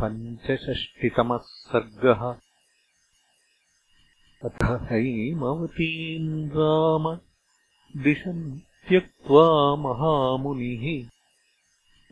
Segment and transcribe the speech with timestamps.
[0.00, 2.36] पञ्चषष्टितमः सर्गः।
[4.44, 7.18] अथ हैमवतीम् राम
[8.02, 11.08] दिशम् त्यक्त्वा महामुनिः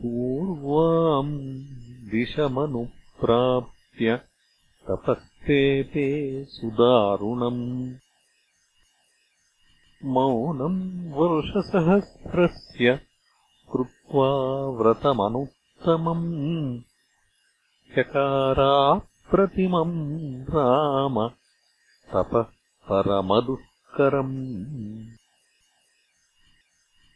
[0.01, 4.21] पूर्वाम् दिशमनुप्राप्य
[4.87, 7.95] तपस्तेते सुदारुणम्।
[10.03, 12.99] मौनम् वर्षसहस्रस्य
[13.73, 14.29] कृत्वा
[14.69, 16.81] व्रतमनुत्तमम्
[17.97, 21.29] चकाराप्रतिमम् राम।
[22.13, 22.45] तपः
[22.91, 24.55] परमदुष्करम्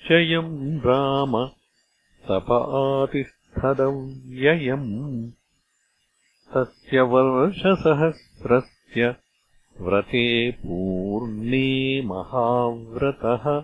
[0.00, 1.50] निश्चयम् राम
[2.28, 5.30] तप आतिष्ठदव्ययम्
[6.54, 9.16] तस्य वर्षसहस्रस्य
[9.80, 13.62] व्रते पूर्णे महाव्रतः।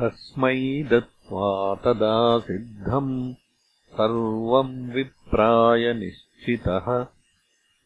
[0.00, 3.34] तस्मै दत्त्वा तदा सिद्धम्
[3.92, 7.06] सर्वम् विप्राय निश्चितः।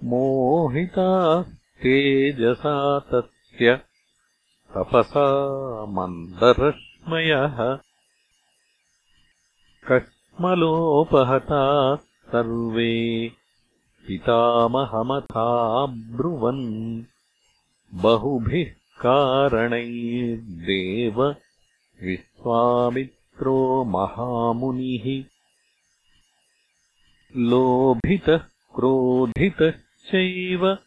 [0.03, 3.81] मोहितास्तेजसा तस्य
[4.75, 5.25] तपसा
[5.85, 7.79] मन्दरश्मयः।
[9.91, 13.31] कश्मलोपहताः सर्वे
[14.07, 17.03] पितामहमथाब्रुवन्।
[17.93, 21.35] बहुभिः कारणैर्देव
[22.03, 25.23] विश्वामित्रो महामुनिः।
[27.37, 28.41] लोभितः
[28.75, 30.77] क्रोधितश्चैव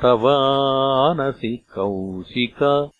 [0.00, 2.90] प्राप्तवानसि कौशिक।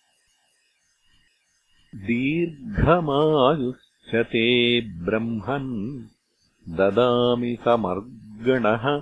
[1.95, 6.03] दीर्घमायुश्च ते ब्रह्मन्।
[6.77, 9.01] ददामि समर्गणः।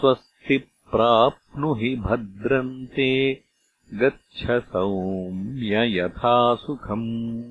[0.00, 3.42] स्वस्ति प्राप्नुहि भद्रन्ते।
[3.94, 7.42] गच्छ सौम्य यथा सुखम्।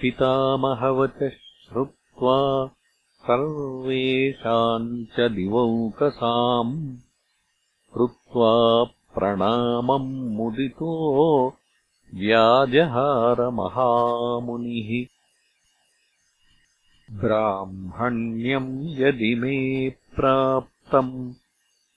[0.00, 1.28] पितामहवच
[1.68, 2.70] श्रुत्वा
[3.18, 6.96] सर्वेषाम् च दिवौकसाम्
[8.30, 11.54] कृत्वा प्रणामम् मुदितो
[12.14, 15.06] व्याजहारमहामुनिः।
[17.20, 21.32] ब्राह्मण्यम् यदि मे प्राप्तम्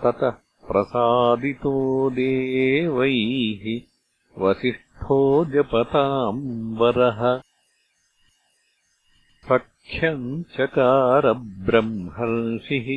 [0.03, 0.33] ततः
[0.69, 3.81] प्रसादितो देवैः
[4.39, 4.92] वसिष्ठो
[5.55, 6.43] जपताम्
[6.81, 7.21] वरः
[9.49, 10.27] सख्यम्
[10.57, 12.89] चकारब्रह्मर्षिः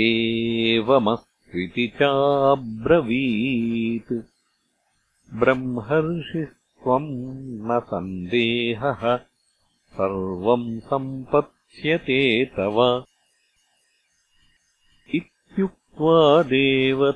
[0.00, 4.12] एवमस् इति चाब्रवीत्
[6.82, 7.10] त्वम्
[7.68, 9.02] न सन्देहः
[9.96, 12.20] सर्वम् सम्पत्स्यते
[12.56, 12.78] तव
[15.18, 16.16] इत्युक्त्वा
[16.52, 17.12] देवताश्चापि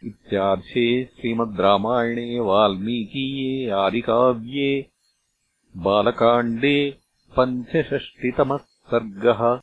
[0.09, 4.87] इत्यार्षे श्रीमद् रामायणे वाल्मीकीये आदिकाव्ये
[5.77, 6.99] बालकाण्डे
[7.39, 9.61] पञ्चषष्टितमः सर्गः